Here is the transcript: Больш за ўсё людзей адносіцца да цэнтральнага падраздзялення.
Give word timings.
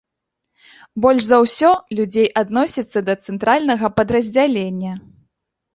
Больш 1.03 1.23
за 1.27 1.37
ўсё 1.43 1.69
людзей 1.99 2.27
адносіцца 2.43 2.99
да 3.11 3.19
цэнтральнага 3.27 3.87
падраздзялення. 4.01 4.91